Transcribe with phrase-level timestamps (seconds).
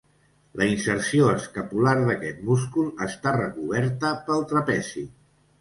[0.59, 5.07] La inserció escapular d'aquest múscul està recoberta pel trapezi.